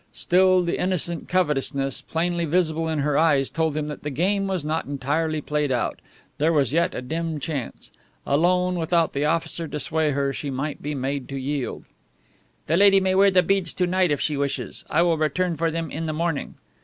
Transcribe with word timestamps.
Still, 0.13 0.63
the 0.63 0.79
innocent 0.79 1.27
covetousness, 1.29 2.01
plainly 2.01 2.45
visible 2.45 2.87
in 2.87 3.01
her 3.01 3.19
eyes, 3.19 3.51
told 3.51 3.77
him 3.77 3.87
that 3.89 4.01
the 4.01 4.09
game 4.09 4.47
was 4.47 4.65
not 4.65 4.85
entirely 4.85 5.41
played 5.41 5.71
out; 5.71 5.99
there 6.39 6.51
was 6.51 6.73
yet 6.73 6.95
a 6.95 7.03
dim 7.03 7.39
chance. 7.39 7.91
Alone, 8.25 8.79
without 8.79 9.13
the 9.13 9.25
officer 9.25 9.67
to 9.67 9.79
sway 9.79 10.09
her, 10.09 10.33
she 10.33 10.49
might 10.49 10.81
be 10.81 10.95
made 10.95 11.29
to 11.29 11.35
yield. 11.35 11.83
"The 12.65 12.77
lady 12.77 12.99
may 12.99 13.13
wear 13.13 13.29
the 13.29 13.43
beads 13.43 13.73
to 13.73 13.85
night 13.85 14.09
if 14.09 14.19
she 14.19 14.35
wishes. 14.35 14.83
I 14.89 15.03
will 15.03 15.19
return 15.19 15.55
for 15.55 15.69
them 15.69 15.91
in 15.91 16.07
the 16.07 16.13
morning." 16.13 16.55